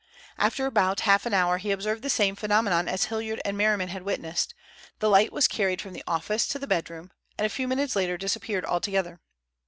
After 0.39 0.65
about 0.65 1.01
half 1.01 1.27
an 1.27 1.33
hour 1.35 1.59
he 1.59 1.69
observed 1.69 2.01
the 2.01 2.09
same 2.09 2.35
phenomenon 2.35 2.87
as 2.87 3.03
Hilliard 3.03 3.39
and 3.45 3.55
Merriman 3.55 3.89
had 3.89 4.01
witnessed—the 4.01 5.07
light 5.07 5.31
was 5.31 5.47
carried 5.47 5.79
from 5.79 5.93
the 5.93 6.03
office 6.07 6.47
to 6.47 6.57
the 6.57 6.65
bedroom, 6.65 7.11
and 7.37 7.45
a 7.45 7.49
few 7.53 7.67
minutes 7.67 7.95
later 7.95 8.17
disappeared 8.17 8.65
altogether. 8.65 9.21